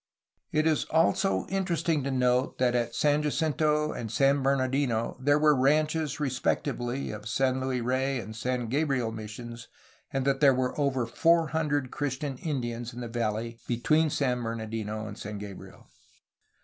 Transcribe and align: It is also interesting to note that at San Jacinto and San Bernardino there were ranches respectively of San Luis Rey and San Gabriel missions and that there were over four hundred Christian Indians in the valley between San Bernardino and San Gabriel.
It 0.51 0.65
is 0.65 0.85
also 0.85 1.45
interesting 1.45 2.03
to 2.05 2.09
note 2.09 2.57
that 2.57 2.73
at 2.73 2.95
San 2.95 3.21
Jacinto 3.21 3.91
and 3.91 4.11
San 4.11 4.41
Bernardino 4.41 5.15
there 5.21 5.37
were 5.37 5.55
ranches 5.55 6.19
respectively 6.19 7.11
of 7.11 7.29
San 7.29 7.59
Luis 7.61 7.83
Rey 7.83 8.19
and 8.19 8.35
San 8.35 8.65
Gabriel 8.67 9.11
missions 9.11 9.67
and 10.11 10.25
that 10.25 10.39
there 10.39 10.55
were 10.55 10.73
over 10.79 11.05
four 11.05 11.49
hundred 11.49 11.91
Christian 11.91 12.39
Indians 12.39 12.93
in 12.95 13.01
the 13.01 13.07
valley 13.07 13.59
between 13.67 14.09
San 14.09 14.41
Bernardino 14.41 15.05
and 15.07 15.19
San 15.19 15.37
Gabriel. 15.37 15.85